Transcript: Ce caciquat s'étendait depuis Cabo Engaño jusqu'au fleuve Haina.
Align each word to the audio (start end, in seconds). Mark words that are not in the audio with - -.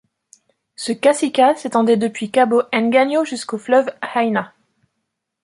Ce 0.75 0.91
caciquat 0.93 1.53
s'étendait 1.53 1.95
depuis 1.95 2.31
Cabo 2.31 2.63
Engaño 2.73 3.23
jusqu'au 3.23 3.59
fleuve 3.59 3.93
Haina. 4.01 4.51